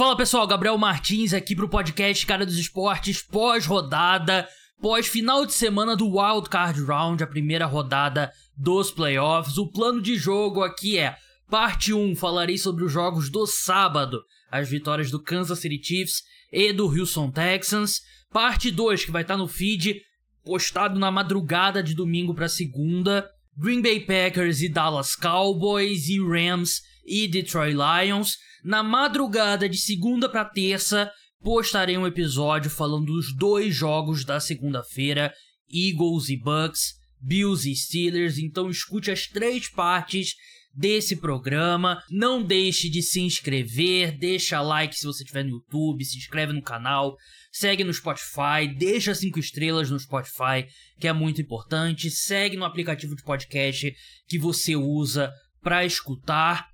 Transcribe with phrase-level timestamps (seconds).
[0.00, 4.48] Fala pessoal, Gabriel Martins aqui pro podcast Cara dos Esportes, pós-rodada,
[4.80, 9.58] pós-final de semana do Wild Card Round, a primeira rodada dos playoffs.
[9.58, 11.18] O plano de jogo aqui é:
[11.50, 16.72] parte 1, falarei sobre os jogos do sábado, as vitórias do Kansas City Chiefs e
[16.72, 18.00] do Houston Texans.
[18.32, 20.00] Parte 2, que vai estar no feed,
[20.42, 23.28] postado na madrugada de domingo para segunda.
[23.54, 28.36] Green Bay Packers e Dallas Cowboys e Rams e Detroit Lions.
[28.64, 31.10] Na madrugada de segunda para terça,
[31.42, 35.32] postarei um episódio falando dos dois jogos da segunda-feira,
[35.72, 38.38] Eagles e Bucks, Bills e Steelers.
[38.38, 40.34] Então escute as três partes
[40.74, 42.02] desse programa.
[42.10, 46.62] Não deixe de se inscrever, deixa like se você estiver no YouTube, se inscreve no
[46.62, 47.16] canal,
[47.50, 50.66] segue no Spotify, deixa cinco estrelas no Spotify,
[50.98, 52.10] que é muito importante.
[52.10, 53.92] Segue no aplicativo de podcast
[54.28, 55.32] que você usa
[55.62, 56.68] para escutar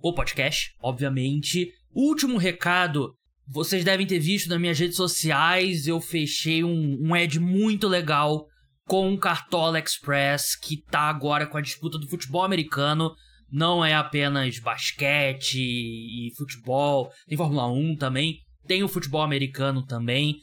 [0.00, 1.72] o podcast, obviamente.
[1.92, 3.14] Último recado,
[3.46, 8.46] vocês devem ter visto nas minhas redes sociais, eu fechei um, um ad muito legal
[8.86, 13.14] com o Cartola Express, que tá agora com a disputa do futebol americano.
[13.50, 20.36] Não é apenas basquete e futebol, tem Fórmula 1 também, tem o futebol americano também.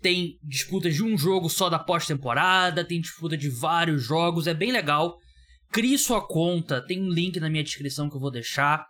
[0.00, 4.72] Tem disputas de um jogo só da pós-temporada, tem disputa de vários jogos, é bem
[4.72, 5.18] legal.
[5.72, 8.86] Crie sua conta, tem um link na minha descrição que eu vou deixar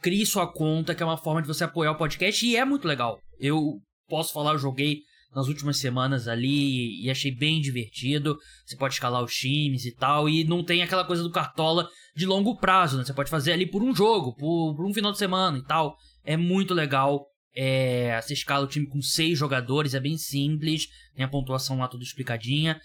[0.00, 2.86] crie sua conta, que é uma forma de você apoiar o podcast e é muito
[2.86, 3.18] legal.
[3.38, 5.02] Eu posso falar, eu joguei
[5.34, 8.36] nas últimas semanas ali e achei bem divertido.
[8.64, 12.26] Você pode escalar os times e tal, e não tem aquela coisa do cartola de
[12.26, 13.04] longo prazo, né?
[13.04, 15.96] Você pode fazer ali por um jogo, por, por um final de semana e tal.
[16.24, 17.26] É muito legal.
[17.54, 21.88] É, você escala o time com seis jogadores, é bem simples, tem a pontuação lá
[21.88, 22.80] toda explicadinha.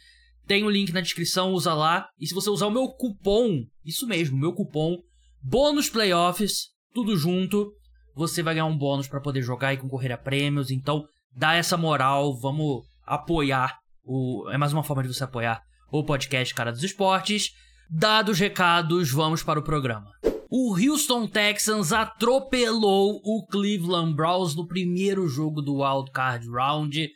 [0.46, 2.08] Tem o link na descrição, usa lá.
[2.20, 4.98] E se você usar o meu cupom, isso mesmo, meu cupom,
[5.42, 7.72] bônus playoffs, tudo junto,
[8.16, 10.72] você vai ganhar um bônus para poder jogar e concorrer a prêmios.
[10.72, 11.04] Então,
[11.36, 16.54] dá essa moral, vamos apoiar o é mais uma forma de você apoiar o podcast
[16.54, 17.52] Cara dos Esportes.
[17.90, 20.12] Dados recados, vamos para o programa.
[20.50, 27.10] O Houston Texans atropelou o Cleveland Browns no primeiro jogo do Wild Card Round,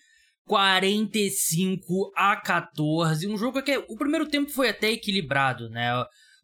[0.47, 3.27] 45 a 14.
[3.27, 5.91] Um jogo que o primeiro tempo foi até equilibrado, né?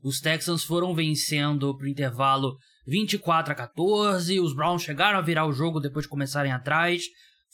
[0.03, 4.39] Os Texans foram vencendo pro intervalo 24 a 14.
[4.39, 7.03] Os Browns chegaram a virar o jogo depois de começarem atrás.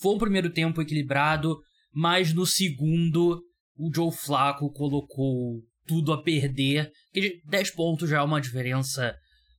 [0.01, 1.57] Foi um primeiro tempo equilibrado,
[1.93, 3.39] mas no segundo
[3.77, 6.91] o Joe Flacco colocou tudo a perder.
[7.13, 9.15] Que 10 pontos já é uma diferença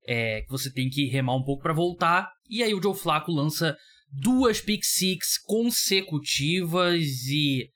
[0.07, 2.29] é, que você tem que remar um pouco para voltar.
[2.49, 3.77] E aí o Joe Flacco lança
[4.13, 7.69] duas pick six consecutivas e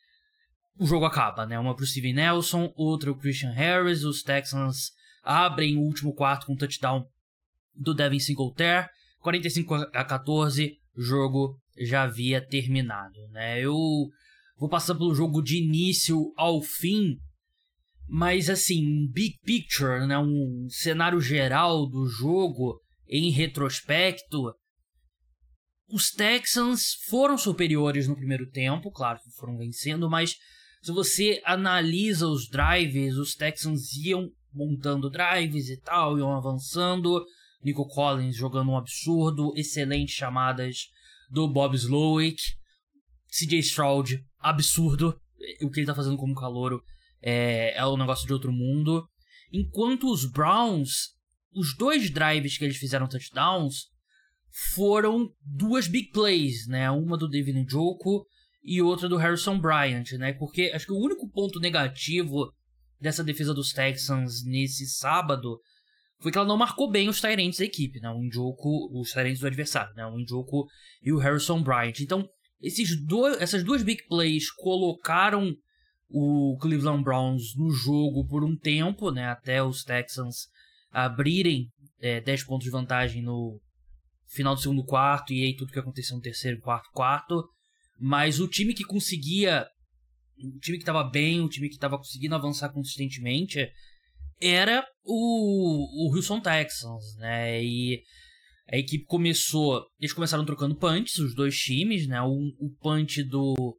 [0.77, 1.57] o jogo acaba, né?
[1.57, 4.03] Uma pro Steven Nelson, outra pro Christian Harris.
[4.03, 4.91] Os Texans
[5.25, 7.05] abrem o último quarto com um touchdown
[7.75, 8.89] do Devin Singletary.
[9.21, 13.61] 45 a 14, jogo já havia terminado, né?
[13.61, 13.75] Eu
[14.59, 17.17] vou passar pelo jogo de início ao fim,
[18.07, 20.19] mas assim, big picture, né?
[20.19, 24.55] Um cenário geral do jogo em retrospecto.
[25.89, 30.37] Os Texans foram superiores no primeiro tempo, claro que foram vencendo, mas
[30.83, 37.25] se você analisa os drives, os Texans iam montando drives e tal, iam avançando.
[37.63, 40.89] Nico Collins jogando um absurdo, excelentes chamadas
[41.31, 42.41] do Bob Slowick,
[43.31, 45.19] CJ Stroud, absurdo,
[45.63, 46.83] o que ele tá fazendo como calouro
[47.23, 49.09] é, é um negócio de outro mundo.
[49.53, 51.15] Enquanto os Browns,
[51.55, 53.87] os dois drives que eles fizeram touchdowns
[54.75, 56.91] foram duas big plays, né?
[56.91, 58.25] Uma do David Njoku
[58.63, 60.33] e outra do Harrison Bryant, né?
[60.35, 62.53] Porque acho que o único ponto negativo
[63.01, 65.61] dessa defesa dos Texans nesse sábado
[66.21, 68.09] foi que ela não marcou bem os Tyrants da equipe, né?
[68.11, 70.07] O Njoku, os Tyrants do adversário, né?
[70.07, 70.67] O Njoku
[71.03, 72.01] e o Harrison Bryant.
[72.01, 72.27] Então,
[72.61, 75.55] esses dois, essas duas big plays colocaram
[76.09, 79.27] o Cleveland Browns no jogo por um tempo, né?
[79.27, 80.47] Até os Texans
[80.91, 81.69] abrirem
[82.01, 83.61] é, 10 pontos de vantagem no
[84.29, 87.45] final do segundo quarto e aí tudo que aconteceu no terceiro, quarto, quarto.
[87.99, 89.67] Mas o time que conseguia,
[90.39, 93.71] o time que estava bem, o time que estava conseguindo avançar consistentemente
[94.41, 97.63] era o, o Houston Texans, né?
[97.63, 98.03] E
[98.71, 99.87] a equipe começou.
[100.01, 102.21] Eles começaram trocando punts, os dois times, né?
[102.23, 103.77] O, o punch do.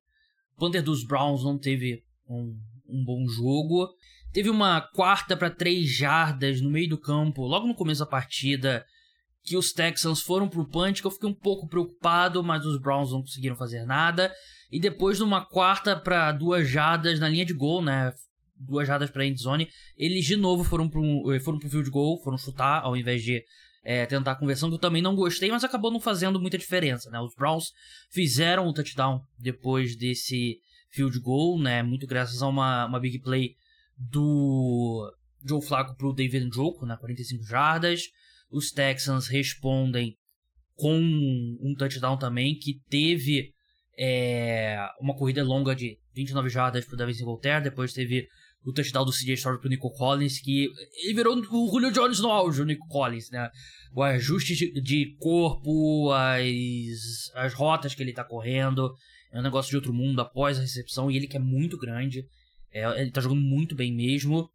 [0.57, 3.89] O dos Browns não teve um, um bom jogo.
[4.31, 8.85] Teve uma quarta para três jardas no meio do campo, logo no começo da partida,
[9.43, 13.11] que os Texans foram pro punch, que eu fiquei um pouco preocupado, mas os Browns
[13.11, 14.33] não conseguiram fazer nada.
[14.75, 18.13] E depois, numa quarta para duas jardas na linha de gol, né?
[18.59, 19.69] duas jardas para endzone.
[19.95, 23.41] Eles de novo foram pro, eh, foram pro field goal, foram chutar ao invés de
[23.85, 27.09] é, tentar a conversão, que eu também não gostei, mas acabou não fazendo muita diferença,
[27.09, 27.21] né?
[27.21, 27.71] Os Browns
[28.11, 31.81] fizeram o touchdown depois desse field goal, né?
[31.81, 33.55] Muito graças a uma, uma big play
[33.97, 35.09] do
[35.41, 36.97] Joe Flacco pro David Njoku, né?
[36.99, 38.09] 45 jardas.
[38.51, 40.17] Os Texans respondem
[40.73, 43.54] com um touchdown também, que teve
[43.97, 48.27] é, uma corrida longa de 29 jardas pro Devin Singletary, depois teve
[48.65, 50.69] o touchdown do CJ Stroud pro Nico Collins, que
[51.03, 53.49] ele virou o Julio Jones no auge, o Nico Collins, né?
[53.93, 58.91] O ajuste de, de corpo, as, as rotas que ele tá correndo,
[59.31, 62.25] é um negócio de outro mundo após a recepção, e ele que é muito grande,
[62.73, 64.49] é, ele tá jogando muito bem mesmo.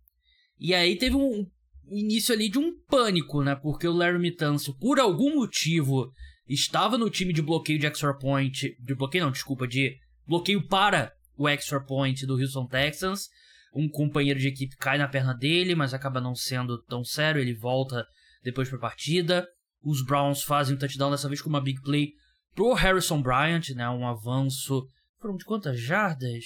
[0.59, 1.47] E aí teve um
[1.89, 3.55] início ali de um pânico, né?
[3.55, 6.11] Porque o Larry Mitanso, por algum motivo,
[6.55, 11.13] estava no time de bloqueio de extra point, de bloqueio não, desculpa, de bloqueio para
[11.37, 13.29] o extra point do Houston Texans,
[13.75, 17.55] um companheiro de equipe cai na perna dele, mas acaba não sendo tão sério, ele
[17.55, 18.05] volta
[18.43, 19.47] depois para a partida.
[19.83, 22.13] Os Browns fazem um touchdown dessa vez com uma big play
[22.55, 23.89] pro Harrison Bryant, né?
[23.89, 24.87] Um avanço.
[25.19, 26.45] Foram de quantas jardas?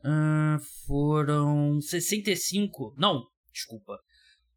[0.00, 2.94] Uh, foram 65.
[2.98, 3.98] Não, desculpa.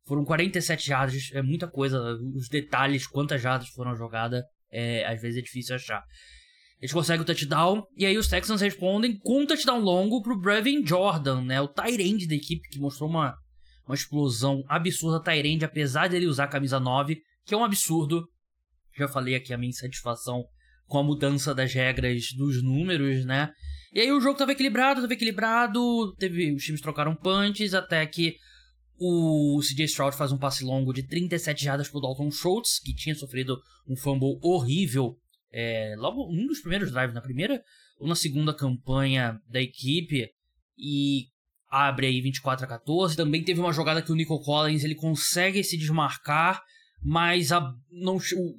[0.08, 2.00] Foram 47 jardas, é muita coisa.
[2.36, 6.04] Os detalhes, quantas jardas foram jogadas, é, às vezes é difícil achar.
[6.80, 10.86] Eles conseguem o touchdown, e aí os Texans respondem com um touchdown longo pro Brevin
[10.86, 11.62] Jordan, né?
[11.62, 13.36] O Tyrande da equipe, que mostrou uma,
[13.86, 15.22] uma explosão absurda.
[15.22, 18.28] Tyrande, apesar dele usar a camisa 9, que é um absurdo.
[18.98, 20.44] Já falei aqui a minha insatisfação
[20.88, 23.52] com a mudança das regras dos números, né?
[23.94, 28.36] E aí o jogo tava equilibrado, tava equilibrado, teve, os times trocaram punches, até que
[29.04, 33.16] o CJ Stroud faz um passe longo de 37 jardas pro Dalton Schultz, que tinha
[33.16, 35.18] sofrido um fumble horrível
[35.52, 37.64] é, logo um dos primeiros drives, na primeira
[38.00, 40.30] ou na segunda campanha da equipe,
[40.78, 41.26] e
[41.68, 43.18] abre aí 24 a 14.
[43.18, 46.62] Também teve uma jogada que o Nico Collins ele consegue se desmarcar,
[47.02, 48.56] mas a, não, o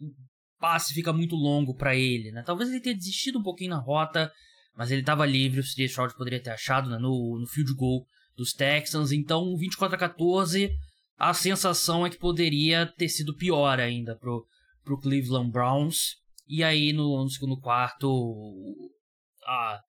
[0.58, 2.32] passe fica muito longo para ele.
[2.32, 2.42] Né?
[2.44, 4.32] Talvez ele tenha desistido um pouquinho na rota,
[4.76, 8.04] mas ele estava livre, o CJ Stroud poderia ter achado né, no, no field goal
[8.37, 9.12] dos Texans.
[9.12, 10.70] Então, 24 a 14,
[11.19, 14.46] a sensação é que poderia ter sido pior ainda pro,
[14.84, 16.17] pro Cleveland Browns.
[16.49, 18.08] E aí no, no segundo quarto
[19.46, 19.81] a,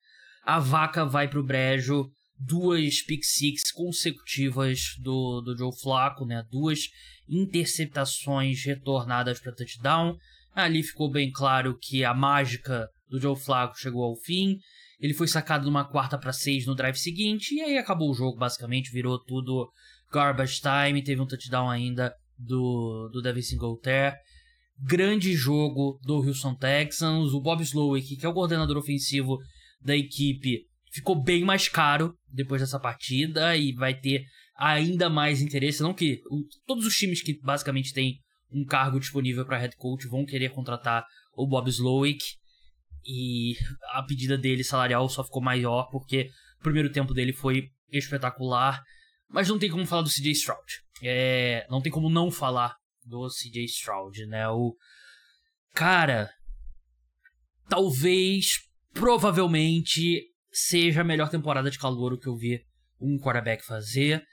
[0.45, 2.09] a vaca vai pro brejo.
[2.39, 6.43] Duas pick six consecutivas do, do Joe Flacco, né?
[6.51, 6.89] Duas
[7.27, 10.15] interceptações retornadas para touchdown.
[10.53, 14.57] Ali ficou bem claro que a mágica do Joe Flacco chegou ao fim.
[15.03, 18.37] Ele foi sacado numa quarta para seis no drive seguinte e aí acabou o jogo
[18.37, 19.69] basicamente, virou tudo
[20.11, 21.03] garbage time.
[21.03, 24.15] Teve um touchdown ainda do, do Devin Singletary
[24.79, 27.33] grande jogo do Houston Texans.
[27.33, 29.37] O Bob Slowick, que é o coordenador ofensivo
[29.81, 34.23] da equipe, ficou bem mais caro depois dessa partida e vai ter
[34.57, 35.81] ainda mais interesse.
[35.81, 38.19] Não que o, todos os times que basicamente têm
[38.51, 41.05] um cargo disponível para head coach vão querer contratar
[41.35, 42.23] o Bob Slowick
[43.05, 43.55] e
[43.91, 46.29] a pedida dele salarial só ficou maior porque
[46.59, 48.81] o primeiro tempo dele foi espetacular.
[49.29, 50.83] Mas não tem como falar do CJ Stroud.
[51.01, 54.47] É, não tem como não falar do CJ Stroud, né?
[54.49, 54.75] O
[55.73, 56.29] cara
[57.67, 58.59] talvez
[58.93, 60.21] provavelmente
[60.51, 62.61] seja a melhor temporada de calor que eu vi
[63.01, 64.23] um quarterback fazer.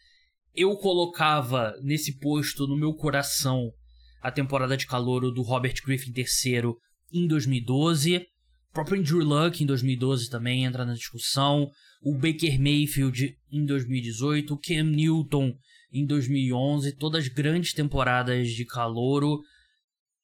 [0.55, 3.73] Eu colocava nesse posto no meu coração
[4.21, 6.75] a temporada de calor do Robert Griffin III
[7.13, 8.27] em 2012.
[8.71, 11.69] O próprio Andrew Luck em 2012 também entra na discussão.
[12.03, 14.55] O Baker Mayfield em 2018.
[14.55, 15.55] O Cam Newton
[15.93, 19.41] em 2011, todas grandes temporadas de calouro.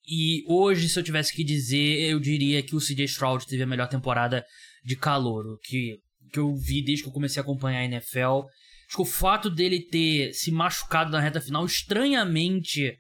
[0.07, 3.67] E hoje, se eu tivesse que dizer, eu diria que o CJ Stroud teve a
[3.67, 4.45] melhor temporada
[4.85, 5.99] de calouro que,
[6.33, 8.47] que eu vi desde que eu comecei a acompanhar a NFL.
[8.87, 12.97] Acho que o fato dele ter se machucado na reta final, estranhamente,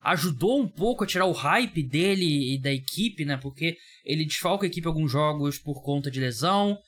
[0.00, 3.36] ajudou um pouco a tirar o hype dele e da equipe, né?
[3.36, 6.78] Porque ele desfalca a equipe alguns jogos por conta de lesão.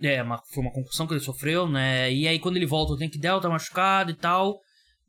[0.00, 2.12] É, uma, foi uma concussão que ele sofreu, né?
[2.12, 4.60] E aí quando ele volta, o Tank Dell tá machucado e tal.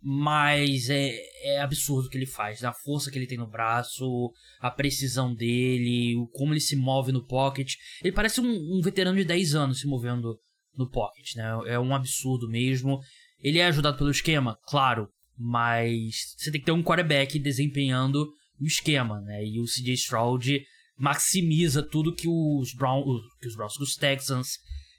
[0.08, 2.68] Mas é, é absurdo o que ele faz, né?
[2.68, 7.12] a força que ele tem no braço, a precisão dele, o, como ele se move
[7.12, 7.74] no pocket.
[8.04, 10.40] Ele parece um, um, veterano de 10 anos se movendo
[10.78, 11.60] no pocket, né?
[11.66, 13.00] É um absurdo mesmo.
[13.40, 18.28] Ele é ajudado pelo esquema, claro, mas você tem que ter um quarterback desempenhando
[18.60, 19.46] o esquema, né?
[19.46, 20.62] E o CJ Stroud
[20.98, 24.58] maximiza tudo que os Browns, que os Browns, os Texans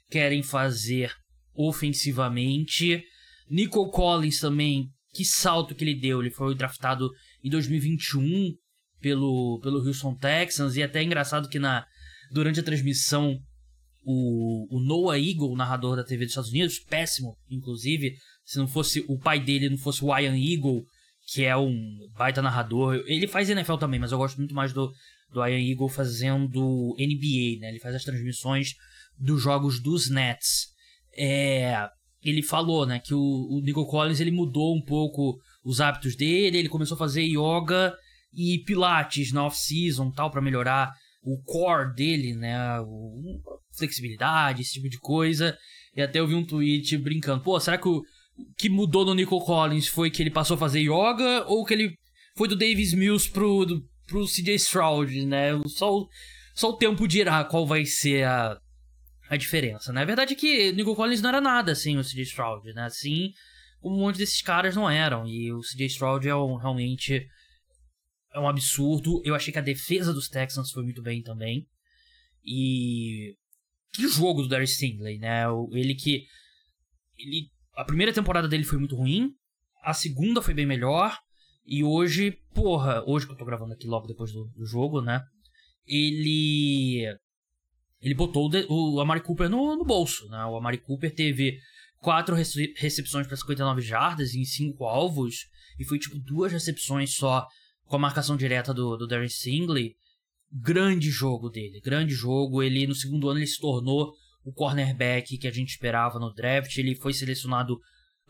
[0.09, 1.11] querem fazer
[1.53, 3.03] ofensivamente.
[3.49, 6.21] Nico Collins também que salto que ele deu.
[6.21, 7.09] Ele foi draftado
[7.43, 8.53] em 2021
[9.01, 10.75] pelo, pelo Houston Texans.
[10.75, 11.85] E é até é engraçado que na,
[12.31, 13.39] durante a transmissão
[14.03, 18.15] o, o Noah Eagle, narrador da TV dos Estados Unidos, péssimo, inclusive,
[18.47, 20.85] se não fosse o pai dele, não fosse o Ian Eagle,
[21.33, 23.03] que é um baita narrador.
[23.05, 24.89] Ele faz NFL também, mas eu gosto muito mais do,
[25.33, 27.67] do Ian Eagle fazendo NBA, né?
[27.69, 28.73] Ele faz as transmissões
[29.19, 30.67] dos jogos dos Nets.
[31.13, 31.89] É,
[32.23, 36.57] ele falou, né, que o, o Nico Collins ele mudou um pouco os hábitos dele,
[36.57, 37.93] ele começou a fazer yoga
[38.33, 43.41] e pilates na off-season, tal, para melhorar o core dele, né, o,
[43.77, 45.57] flexibilidade, esse tipo de coisa.
[45.93, 48.01] E até eu vi um tweet brincando, pô, será que o
[48.57, 51.95] que mudou no Nico Collins foi que ele passou a fazer yoga ou que ele
[52.35, 55.51] foi do Davis Mills pro, do, pro CJ Stroud, né?
[55.67, 56.05] Só,
[56.53, 58.59] só o tempo dirá qual vai ser a,
[59.29, 60.01] a diferença, né?
[60.01, 62.83] A verdade é que Nico Collins não era nada assim o CJ Stroud, né?
[62.83, 63.31] Assim,
[63.83, 65.27] um monte desses caras não eram.
[65.27, 67.27] E o CJ Stroud é um, realmente
[68.33, 69.21] é um absurdo.
[69.25, 71.65] Eu achei que a defesa dos Texans foi muito bem também.
[72.45, 73.35] E
[73.93, 75.43] que jogo do Darius Stingley, né?
[75.71, 76.25] Ele que
[77.17, 79.31] ele a primeira temporada dele foi muito ruim,
[79.83, 81.15] a segunda foi bem melhor
[81.63, 85.21] e hoje, porra, hoje que eu tô gravando aqui logo depois do, do jogo, né?
[85.85, 87.05] Ele
[88.01, 90.43] ele botou o, o Amari Cooper no, no bolso, né?
[90.45, 91.59] O Amari Cooper teve
[91.99, 95.45] quatro recepções para 59 jardas em cinco alvos
[95.79, 97.45] e foi tipo duas recepções só
[97.85, 99.95] com a marcação direta do, do Darren Singley.
[100.51, 102.63] Grande jogo dele, grande jogo.
[102.63, 104.13] Ele no segundo ano ele se tornou
[104.47, 106.77] o cornerback que a gente esperava no draft.
[106.77, 107.77] Ele foi selecionado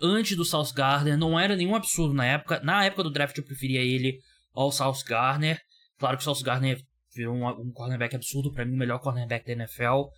[0.02, 2.60] antes do South Gardner, não era nenhum absurdo na época.
[2.62, 4.18] Na época do draft eu preferia ele
[4.52, 5.62] ao South Gardner.
[6.00, 6.82] Claro que o South Gardner
[7.16, 10.10] virou um, um cornerback absurdo, para mim o melhor cornerback da NFL.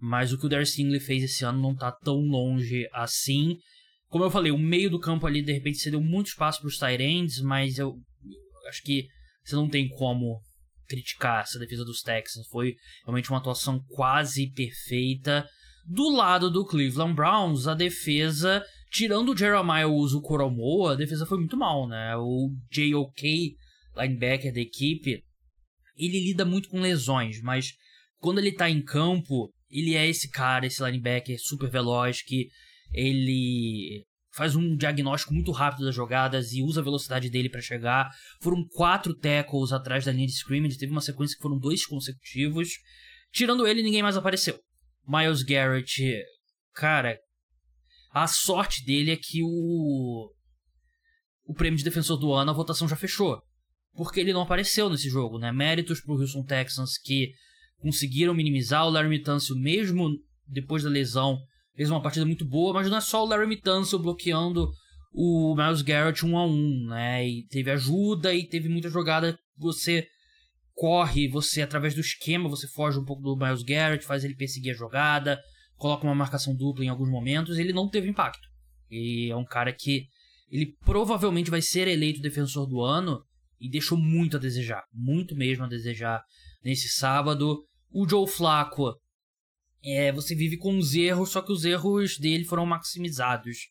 [0.00, 3.56] Mas o que o Darius Stingley fez esse ano não tá tão longe assim.
[4.06, 6.78] Como eu falei, o meio do campo ali, de repente, você deu muito espaço pros
[6.78, 7.96] tight ends, mas eu
[8.68, 9.08] acho que
[9.44, 10.40] você não tem como
[10.88, 12.46] criticar essa defesa dos Texans.
[12.48, 15.48] Foi realmente uma atuação quase perfeita.
[15.86, 21.38] Do lado do Cleveland Browns, a defesa, tirando o Jeremiah Uso Koromoa, a defesa foi
[21.38, 22.16] muito mal, né?
[22.16, 23.56] O JOK,
[23.96, 25.22] linebacker da equipe,
[25.96, 27.72] ele lida muito com lesões, mas
[28.18, 32.48] quando ele tá em campo, ele é esse cara, esse linebacker super veloz que
[32.92, 34.04] ele
[34.38, 38.08] faz um diagnóstico muito rápido das jogadas e usa a velocidade dele para chegar.
[38.40, 42.68] Foram quatro tackles atrás da linha de scrimmage, teve uma sequência que foram dois consecutivos.
[43.32, 44.56] Tirando ele, ninguém mais apareceu.
[45.06, 46.22] Miles Garrett,
[46.72, 47.18] cara,
[48.12, 50.32] a sorte dele é que o
[51.44, 53.42] o prêmio de defensor do ano, a votação já fechou.
[53.94, 55.50] Porque ele não apareceu nesse jogo, né?
[55.50, 57.32] Méritos pro Houston Texans que
[57.78, 60.10] conseguiram minimizar o Larry Tunsil mesmo
[60.46, 61.38] depois da lesão
[61.78, 64.68] fez uma partida muito boa, mas não é só o Larry Tunsil bloqueando
[65.12, 67.24] o Miles Garrett um a um, né?
[67.24, 69.38] E teve ajuda e teve muita jogada.
[69.56, 70.04] Você
[70.74, 74.72] corre, você através do esquema, você foge um pouco do Miles Garrett, faz ele perseguir
[74.72, 75.40] a jogada,
[75.76, 77.58] coloca uma marcação dupla em alguns momentos.
[77.58, 78.48] Ele não teve impacto.
[78.90, 80.06] E é um cara que
[80.50, 83.22] ele provavelmente vai ser eleito defensor do ano
[83.60, 86.24] e deixou muito a desejar, muito mesmo a desejar
[86.64, 87.62] nesse sábado.
[87.92, 88.96] O Joe Flacco
[89.84, 93.68] é, você vive com os erros, só que os erros dele foram maximizados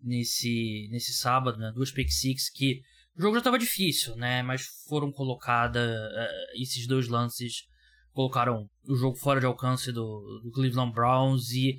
[0.00, 1.70] nesse, nesse sábado, né?
[1.74, 2.80] Duas pick six que
[3.16, 4.42] o jogo já estava difícil, né?
[4.42, 7.64] Mas foram colocadas uh, esses dois lances
[8.12, 11.78] colocaram o jogo fora de alcance do, do Cleveland Browns e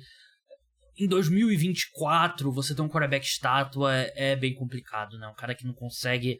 [0.96, 5.26] em 2024 você ter um quarterback estátua é, é, bem complicado, né?
[5.26, 6.38] Um cara que não consegue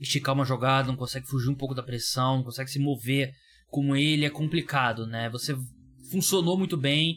[0.00, 3.32] esticar uma jogada, não consegue fugir um pouco da pressão, não consegue se mover
[3.68, 5.28] como ele é complicado, né?
[5.30, 5.56] Você
[6.10, 7.16] funcionou muito bem,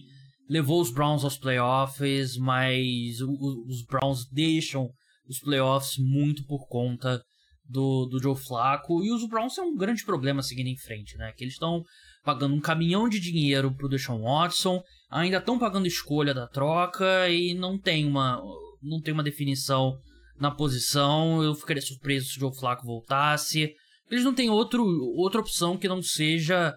[0.50, 4.90] levou os Browns aos playoffs, mas os Browns deixam
[5.28, 7.22] os playoffs muito por conta
[7.66, 9.04] do, do Joe Flacco.
[9.04, 11.32] E os Browns é um grande problema seguindo em frente, né?
[11.36, 11.84] Que eles estão
[12.24, 17.54] pagando um caminhão de dinheiro pro Deshaun Watson, ainda estão pagando escolha da troca e
[17.54, 18.40] não tem uma,
[18.82, 19.98] não tem uma definição
[20.40, 21.42] na posição.
[21.42, 23.74] Eu ficaria surpreso se o Joe Flacco voltasse.
[24.10, 24.84] Eles não têm outro,
[25.16, 26.76] outra opção que não seja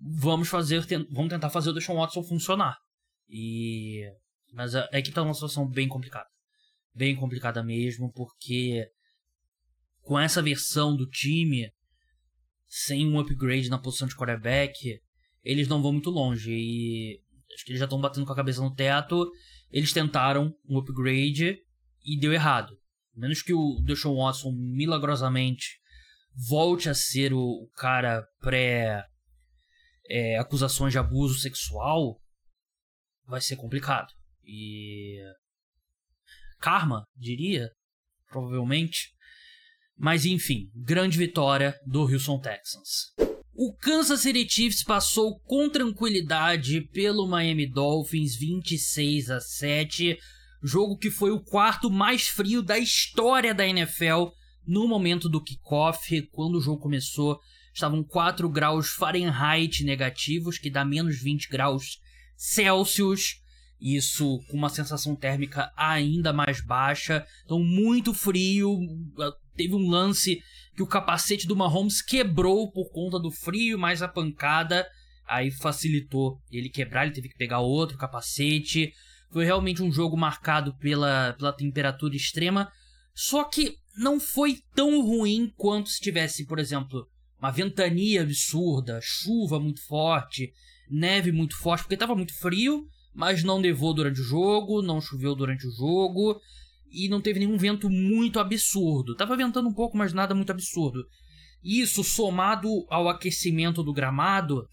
[0.00, 2.78] vamos fazer, vamos tentar fazer o Deshaun Watson funcionar.
[3.28, 4.04] E
[4.52, 6.28] mas a, a equipe tá numa situação bem complicada.
[6.94, 8.88] Bem complicada mesmo, porque
[10.00, 11.70] com essa versão do time,
[12.66, 15.00] sem um upgrade na posição de quarterback,
[15.44, 16.52] eles não vão muito longe.
[16.52, 17.20] E
[17.54, 19.30] acho que eles já estão batendo com a cabeça no teto.
[19.70, 21.58] Eles tentaram um upgrade
[22.04, 22.76] e deu errado.
[23.14, 25.78] Menos que o Deshaun Watson milagrosamente
[26.48, 29.04] volte a ser o cara pré
[30.10, 32.20] é, acusações de abuso sexual,
[33.24, 34.12] vai ser complicado.
[34.44, 35.18] E.
[36.60, 37.70] Karma, diria,
[38.28, 39.12] provavelmente.
[39.96, 43.12] Mas enfim, grande vitória do Houston Texans.
[43.54, 50.18] O Kansas City Chiefs passou com tranquilidade pelo Miami Dolphins 26 a 7,
[50.62, 54.30] jogo que foi o quarto mais frio da história da NFL
[54.66, 57.38] No momento do kickoff, quando o jogo começou,
[57.72, 61.98] estavam 4 graus Fahrenheit negativos, que dá menos 20 graus
[62.36, 63.40] Celsius.
[63.80, 67.26] Isso com uma sensação térmica ainda mais baixa.
[67.44, 68.78] Então, muito frio.
[69.56, 70.42] Teve um lance
[70.76, 74.86] que o capacete do Mahomes quebrou por conta do frio mais a pancada.
[75.26, 78.92] Aí facilitou ele quebrar, ele teve que pegar outro capacete.
[79.30, 82.70] Foi realmente um jogo marcado pela, pela temperatura extrema.
[83.14, 87.06] Só que não foi tão ruim quanto se tivesse, por exemplo,
[87.40, 90.52] uma ventania absurda, chuva muito forte,
[90.88, 95.34] neve muito forte, porque estava muito frio, mas não nevou durante o jogo, não choveu
[95.34, 96.40] durante o jogo
[96.92, 99.16] e não teve nenhum vento muito absurdo.
[99.16, 101.06] Tava ventando um pouco, mas nada muito absurdo.
[101.62, 104.66] Isso somado ao aquecimento do gramado,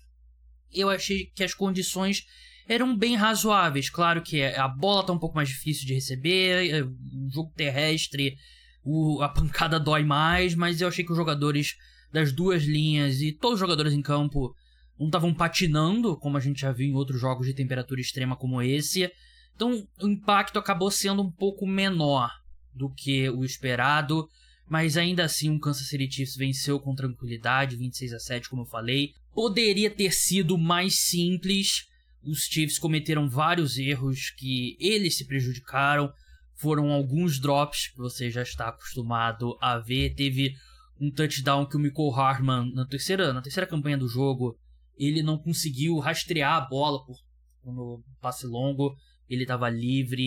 [0.74, 2.26] eu achei que as condições
[2.68, 3.90] eram bem razoáveis.
[3.90, 8.36] Claro que a bola tá um pouco mais difícil de receber, é, o jogo terrestre,
[8.84, 11.76] o, a pancada dói mais, mas eu achei que os jogadores
[12.12, 14.56] das duas linhas e todos os jogadores em campo
[15.00, 18.62] não estavam patinando, como a gente já viu em outros jogos de temperatura extrema como
[18.62, 19.12] esse.
[19.56, 22.32] Então o impacto acabou sendo um pouco menor
[22.74, 24.28] do que o esperado,
[24.70, 28.68] mas ainda assim o Kansas City Chiefs venceu com tranquilidade, 26 a 7, como eu
[28.68, 29.14] falei.
[29.34, 31.88] Poderia ter sido mais simples.
[32.24, 36.12] Os Chiefs cometeram vários erros que eles se prejudicaram.
[36.56, 40.16] Foram alguns drops que você já está acostumado a ver.
[40.16, 40.56] Teve
[41.00, 44.58] um touchdown que o Michael Harman, na terceira, na terceira campanha do jogo,
[44.98, 47.18] ele não conseguiu rastrear a bola por,
[47.64, 48.96] no passe longo.
[49.30, 50.24] Ele estava livre,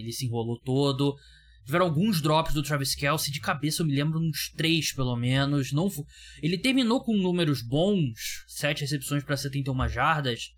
[0.00, 1.16] ele se enrolou todo.
[1.64, 5.72] Tiveram alguns drops do Travis Kelsey, de cabeça eu me lembro uns três pelo menos.
[5.72, 5.88] Não
[6.42, 10.52] Ele terminou com números bons, sete recepções para 71 jardas,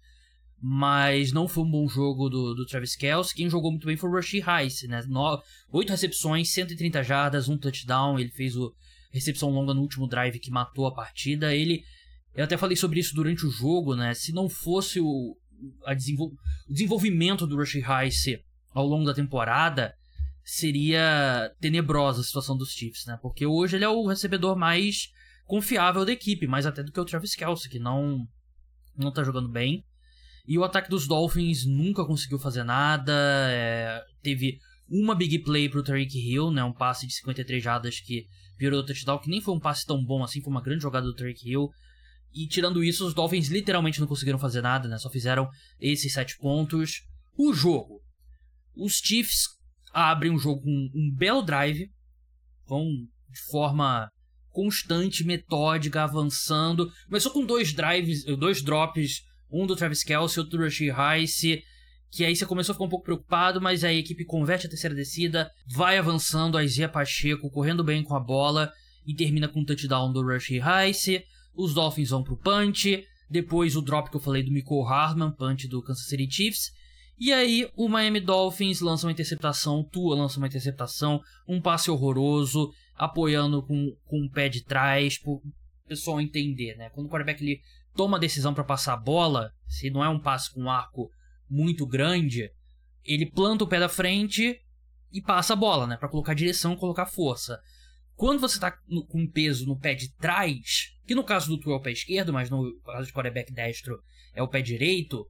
[0.58, 3.36] mas não foi um bom jogo do, do Travis Kelsey.
[3.36, 5.02] Quem jogou muito bem foi o Rushy Rice, né?
[5.06, 5.42] No...
[5.72, 8.18] Oito recepções, 130 jardas, um touchdown.
[8.18, 8.72] Ele fez o
[9.14, 11.54] recepção longa no último drive que matou a partida.
[11.54, 11.82] Ele.
[12.34, 14.12] Eu até falei sobre isso durante o jogo, né?
[14.12, 15.36] Se não fosse o,
[15.96, 16.32] desenvol,
[16.68, 18.40] o desenvolvimento do Rush Rice
[18.72, 19.94] ao longo da temporada,
[20.42, 23.16] seria tenebrosa a situação dos Chiefs, né?
[23.22, 25.10] Porque hoje ele é o recebedor mais
[25.46, 28.26] confiável da equipe, mais até do que o Travis Kelce, que não,
[28.96, 29.84] não tá jogando bem.
[30.46, 33.12] E o ataque dos Dolphins nunca conseguiu fazer nada.
[33.48, 36.64] É, teve uma big play pro Tariq Hill, né?
[36.64, 38.26] Um passe de 53 jardas que
[38.58, 41.14] virou touchdown, que nem foi um passe tão bom assim, foi uma grande jogada do
[41.14, 41.68] Tariq Hill.
[42.32, 44.98] E tirando isso, os Dolphins literalmente não conseguiram fazer nada, né?
[44.98, 47.02] Só fizeram esses sete pontos.
[47.36, 48.00] O jogo.
[48.76, 49.46] Os Chiefs
[49.92, 51.88] abrem o jogo com um belo drive.
[52.66, 52.84] Vão
[53.30, 54.10] de forma
[54.50, 56.90] constante, metódica, avançando.
[57.06, 59.22] Começou com dois drives, dois drops.
[59.50, 61.62] Um do Travis Kelce, outro do Rashid Rice
[62.14, 64.70] que aí você começou a ficar um pouco preocupado, mas aí a equipe converte a
[64.70, 68.72] terceira descida, vai avançando, a Isaiah Pacheco correndo bem com a bola
[69.04, 71.24] e termina com o um touchdown do Rush Rice.
[71.56, 75.66] Os Dolphins vão pro punch, depois o drop que eu falei do Michael Hardman, punch
[75.66, 76.70] do Kansas City Chiefs.
[77.18, 82.70] E aí o Miami Dolphins lança uma interceptação, Tua lança uma interceptação, um passe horroroso,
[82.94, 85.42] apoiando com, com o pé de trás, pro
[85.88, 86.90] pessoal entender, né?
[86.90, 87.58] Quando o quarterback ele
[87.96, 91.10] toma a decisão para passar a bola, se não é um passe com arco
[91.48, 92.50] muito grande,
[93.04, 94.60] ele planta o pé da frente
[95.12, 95.96] e passa a bola, né?
[95.96, 97.60] Pra colocar direção, colocar força.
[98.16, 101.70] Quando você tá no, com peso no pé de trás, que no caso do tu
[101.70, 104.00] é o pé esquerdo, mas no caso de quarterback destro
[104.34, 105.28] é o pé direito,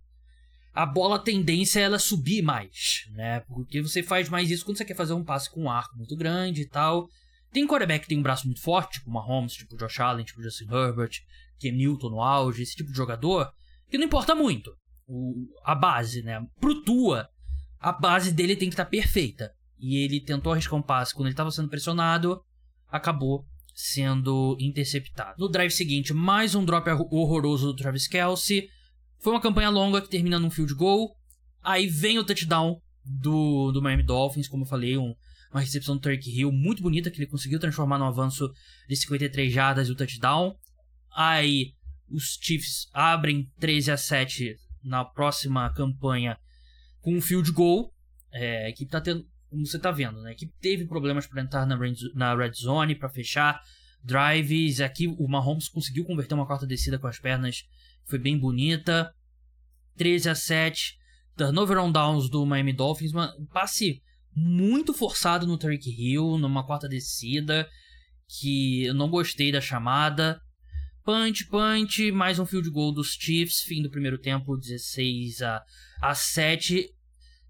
[0.72, 3.40] a bola a tendência é ela subir mais, né?
[3.40, 6.16] Porque você faz mais isso quando você quer fazer um passe com um arco muito
[6.16, 7.08] grande e tal.
[7.52, 10.64] Tem quarterback que tem um braço muito forte, tipo Mahomes, tipo Josh Allen, tipo Justin
[10.64, 11.12] Herbert,
[11.58, 13.52] que é Newton no auge, esse tipo de jogador,
[13.88, 14.74] que não importa muito
[15.06, 16.44] o, a base, né?
[16.60, 17.28] Pro Tua,
[17.78, 19.52] a base dele tem que estar tá perfeita.
[19.78, 22.40] E ele tentou arriscar um passe quando ele estava sendo pressionado,
[22.88, 25.34] acabou sendo interceptado.
[25.38, 28.68] No drive seguinte, mais um drop horroroso do Travis Kelsey.
[29.20, 31.16] Foi uma campanha longa que termina num field goal.
[31.62, 35.14] Aí vem o touchdown do, do Miami Dolphins, como eu falei, um,
[35.50, 38.50] uma recepção do Turk Hill muito bonita que ele conseguiu transformar no avanço
[38.88, 40.54] de 53 jardas e o touchdown.
[41.14, 41.72] Aí
[42.08, 46.38] os Chiefs abrem 13 a 7 na próxima campanha
[47.00, 47.92] com um field goal.
[48.32, 50.32] É, equipe tá tendo, como você tá vendo, né?
[50.32, 53.60] Equipe teve problemas para entrar na red, zone, para fechar
[54.02, 54.80] drives.
[54.80, 57.64] Aqui o Mahomes conseguiu converter uma quarta descida com as pernas,
[58.06, 59.12] foi bem bonita.
[59.96, 60.98] 13 a 7.
[61.36, 64.00] Turnover on downs do Miami Dolphins, um passe
[64.36, 67.68] muito forçado no Tariq Hill, numa quarta descida,
[68.28, 70.40] que eu não gostei da chamada.
[71.04, 75.62] Punch, punch, mais um field goal dos Chiefs, fim do primeiro tempo, 16 a,
[76.00, 76.88] a 7.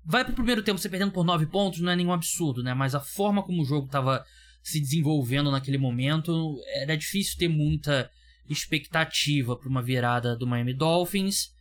[0.05, 2.75] Vai pro primeiro tempo você perdendo por 9 pontos, não é nenhum absurdo, né?
[2.75, 4.25] Mas a forma como o jogo tava
[4.61, 8.11] se desenvolvendo naquele momento, era difícil ter muita
[8.49, 11.53] expectativa para uma virada do Miami Dolphins,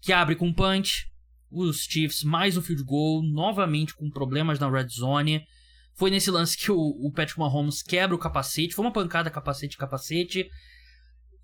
[0.00, 1.12] que abre com punch,
[1.50, 5.46] os Chiefs mais um field goal, novamente com problemas na red zone.
[5.92, 9.76] Foi nesse lance que o, o Patrick Mahomes quebra o capacete, foi uma pancada capacete
[9.76, 10.48] capacete.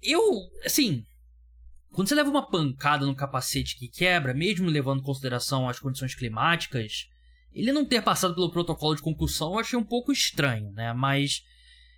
[0.03, 0.23] Eu,
[0.65, 1.05] assim,
[1.93, 6.15] quando você leva uma pancada no capacete que quebra, mesmo levando em consideração as condições
[6.15, 7.09] climáticas,
[7.53, 10.93] ele não ter passado pelo protocolo de concussão eu achei um pouco estranho, né?
[10.93, 11.43] Mas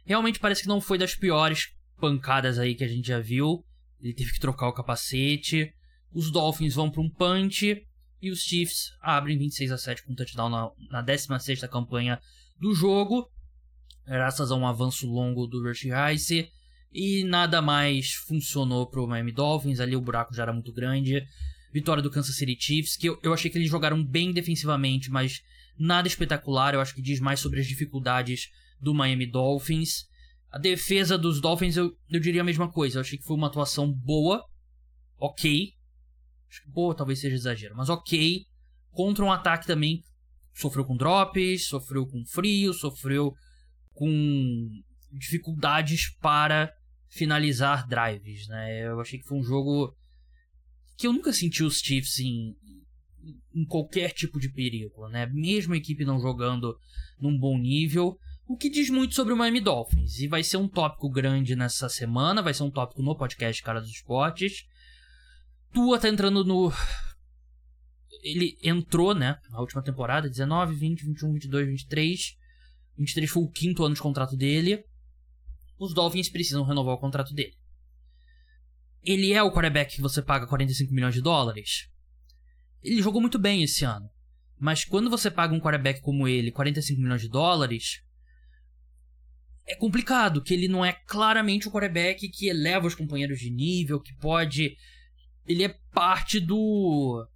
[0.05, 1.69] realmente parece que não foi das piores
[2.01, 3.65] pancadas aí que a gente já viu.
[4.01, 5.73] Ele teve que trocar o capacete.
[6.13, 7.87] Os Dolphins vão para um punch.
[8.21, 12.21] E os Chiefs abrem 26 a 7 com um touchdown na, na 16 campanha
[12.59, 13.29] do jogo.
[14.07, 16.49] Graças a um avanço longo do Rush Rice.
[16.93, 19.81] E nada mais funcionou pro Miami Dolphins.
[19.81, 21.27] Ali o buraco já era muito grande.
[21.73, 25.41] Vitória do Kansas City Chiefs, que eu, eu achei que eles jogaram bem defensivamente, mas
[25.79, 26.75] nada espetacular.
[26.75, 30.07] Eu acho que diz mais sobre as dificuldades do Miami Dolphins.
[30.51, 32.99] A defesa dos Dolphins, eu, eu diria a mesma coisa.
[32.99, 34.45] Eu achei que foi uma atuação boa,
[35.19, 35.73] ok.
[36.51, 38.45] Acho que boa talvez seja exagero, mas ok.
[38.91, 40.03] Contra um ataque também
[40.53, 43.33] sofreu com drops, sofreu com frio, sofreu
[43.95, 44.69] com
[45.11, 46.71] dificuldades para
[47.13, 48.87] finalizar drives, né?
[48.87, 49.95] Eu achei que foi um jogo
[50.97, 52.57] que eu nunca senti os Chiefs em,
[53.55, 55.27] em qualquer tipo de perigo, né?
[55.27, 56.75] Mesmo a equipe não jogando
[57.21, 60.21] num bom nível, o que diz muito sobre o Miami Dolphins.
[60.21, 63.81] E vai ser um tópico grande nessa semana, vai ser um tópico no podcast Cara
[63.81, 64.65] dos Esportes.
[65.71, 66.73] Tua tá entrando no.
[68.23, 69.39] Ele entrou, né?
[69.51, 72.37] Na última temporada, 19, 20, 21, 22, 23.
[72.97, 74.83] 23 foi o quinto ano de contrato dele.
[75.83, 77.57] Os Dolphins precisam renovar o contrato dele.
[79.03, 81.89] Ele é o quarterback que você paga 45 milhões de dólares?
[82.81, 84.09] Ele jogou muito bem esse ano.
[84.61, 88.01] Mas quando você paga um quarterback como ele 45 milhões de dólares,
[89.67, 93.99] é complicado, que ele não é claramente o quarterback que eleva os companheiros de nível,
[93.99, 94.77] que pode.
[95.45, 97.27] Ele é parte do.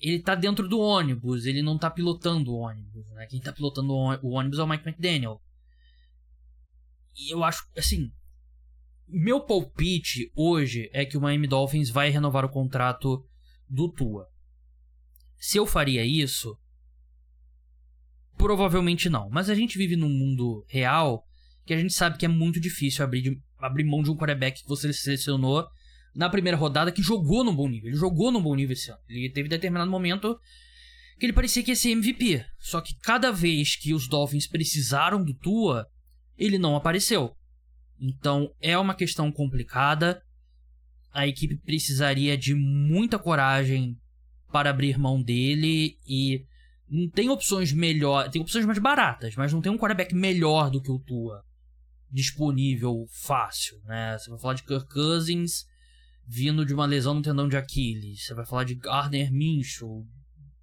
[0.00, 3.26] Ele tá dentro do ônibus, ele não tá pilotando o ônibus, né?
[3.26, 5.42] Quem tá pilotando o ônibus é o Mike McDaniel.
[7.16, 8.10] E eu acho, assim,
[9.06, 13.24] meu palpite hoje é que o Miami Dolphins vai renovar o contrato
[13.68, 14.26] do Tua.
[15.38, 16.58] Se eu faria isso,
[18.36, 19.28] provavelmente não.
[19.30, 21.24] Mas a gente vive num mundo real
[21.64, 24.62] que a gente sabe que é muito difícil abrir, de, abrir mão de um quarterback
[24.62, 25.66] que você selecionou
[26.14, 27.88] na primeira rodada que jogou num bom nível.
[27.88, 29.00] Ele jogou num bom nível esse ano.
[29.08, 30.38] Ele teve determinado momento
[31.18, 32.44] que ele parecia que ia ser MVP.
[32.58, 35.86] Só que cada vez que os Dolphins precisaram do Tua,
[36.38, 37.34] ele não apareceu.
[38.00, 40.22] Então é uma questão complicada.
[41.12, 43.98] A equipe precisaria de muita coragem
[44.52, 46.44] para abrir mão dele e
[46.88, 50.80] não tem opções melhor, tem opções mais baratas, mas não tem um quarterback melhor do
[50.80, 51.44] que o Tua
[52.10, 54.16] disponível fácil, né?
[54.18, 55.66] Você vai falar de Kirk Cousins
[56.26, 60.06] vindo de uma lesão no tendão de Aquiles, você vai falar de Gardner Minshew,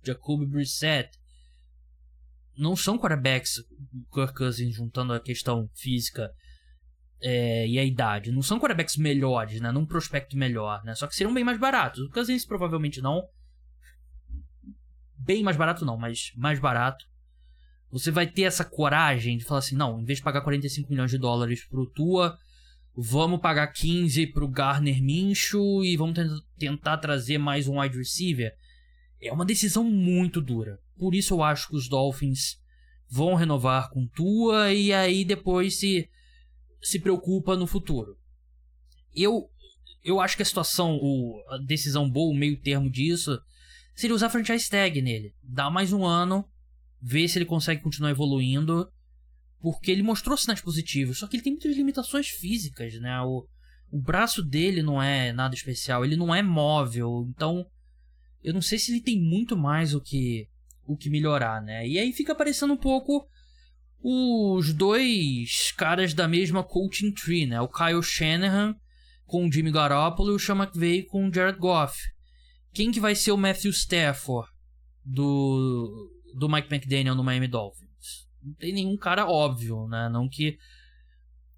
[0.04, 1.10] Jacoby Brissett.
[2.58, 3.64] Não são quarterbacks
[4.14, 6.32] Kirk Cousins juntando a questão física
[7.22, 8.32] é, e a idade.
[8.32, 9.72] Não são quarterbacks melhores, né?
[9.72, 10.96] Num prospecto melhor, né?
[10.96, 12.02] Só que seriam bem mais baratos.
[12.02, 13.24] O Cousins provavelmente não.
[15.18, 17.06] Bem mais barato não, mas mais barato.
[17.92, 21.12] Você vai ter essa coragem de falar assim, não, em vez de pagar 45 milhões
[21.12, 22.38] de dólares pro Tua,
[22.96, 26.20] vamos pagar 15 pro Garner Minshew e vamos
[26.58, 28.52] tentar trazer mais um wide receiver.
[29.22, 30.78] É uma decisão muito dura.
[30.98, 32.58] Por isso eu acho que os Dolphins
[33.10, 36.10] vão renovar com Tua e aí depois se
[36.82, 38.16] se preocupa no futuro.
[39.14, 39.50] Eu
[40.04, 43.42] eu acho que a situação, o, a decisão boa, o meio termo disso,
[43.96, 45.34] seria usar franchise tag nele.
[45.42, 46.48] Dar mais um ano,
[47.02, 48.88] ver se ele consegue continuar evoluindo.
[49.60, 53.20] Porque ele mostrou sinais positivos, só que ele tem muitas limitações físicas, né?
[53.22, 53.48] O,
[53.90, 57.66] o braço dele não é nada especial, ele não é móvel, então
[58.44, 60.48] eu não sei se ele tem muito mais o que
[60.86, 61.88] o que melhorar, né?
[61.88, 63.28] E aí fica parecendo um pouco
[64.02, 67.60] os dois caras da mesma coaching tree, né?
[67.62, 68.76] O Kyle Shanahan
[69.26, 71.98] com o Jimmy Garoppolo e o Sean McVay com o Jared Goff.
[72.72, 74.50] Quem que vai ser o Matthew Stafford
[75.04, 78.28] do, do Mike McDaniel no Miami Dolphins?
[78.44, 80.08] Não tem nenhum cara óbvio, né?
[80.10, 80.58] Não que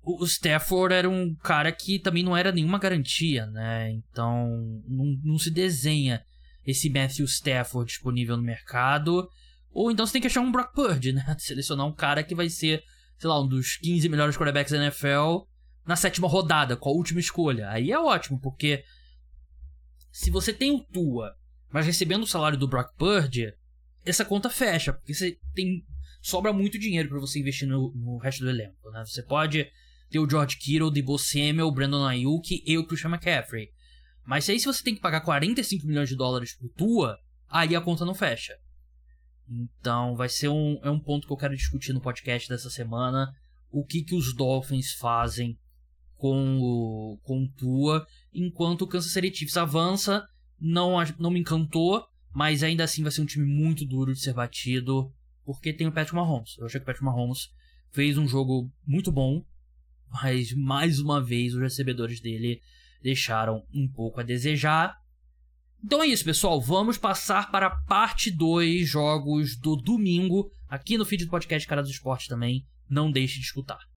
[0.01, 3.91] o Stafford era um cara que também não era nenhuma garantia, né?
[3.91, 6.23] Então não, não se desenha
[6.67, 9.27] esse Matthew Stafford disponível no mercado
[9.77, 11.23] ou então você tem que achar um Brock Purdy, né?
[11.37, 12.83] Selecionar um cara que vai ser,
[13.19, 15.45] sei lá, um dos 15 melhores quarterbacks da NFL
[15.85, 17.69] na sétima rodada, com a última escolha.
[17.69, 18.83] Aí é ótimo, porque
[20.11, 21.35] se você tem o Tua,
[21.71, 23.53] mas recebendo o salário do Brock Purdy,
[24.03, 25.85] essa conta fecha, porque você tem
[26.23, 29.03] sobra muito dinheiro para você investir no, no, resto do elenco, né?
[29.05, 29.67] Você pode
[30.09, 33.69] ter o George Kittle, Debo Samuel, Brandon Ayuk e o Christian McCaffrey.
[34.27, 37.81] Mas aí se você tem que pagar 45 milhões de dólares por tua, aí a
[37.81, 38.53] conta não fecha.
[39.49, 43.33] Então vai ser um, é um ponto que eu quero discutir no podcast dessa semana.
[43.71, 45.57] O que, que os Dolphins fazem
[46.17, 50.27] com o, com Tua, enquanto o Kansas City Chiefs avança.
[50.59, 54.33] Não, não me encantou, mas ainda assim vai ser um time muito duro de ser
[54.33, 55.13] batido,
[55.45, 56.57] porque tem o Patrick Mahomes.
[56.57, 57.53] Eu achei que o Patrick Mahomes
[57.91, 59.45] fez um jogo muito bom,
[60.09, 62.59] mas mais uma vez os recebedores dele
[63.01, 64.95] deixaram um pouco a desejar.
[65.83, 66.59] Então é isso, pessoal.
[66.59, 71.81] Vamos passar para a parte 2, jogos do domingo, aqui no feed do podcast Cara
[71.81, 72.65] dos Esportes também.
[72.89, 73.79] Não deixe de escutar.